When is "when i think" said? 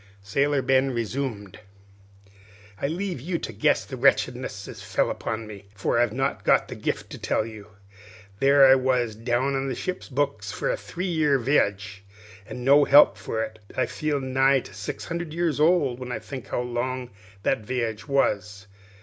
15.99-16.47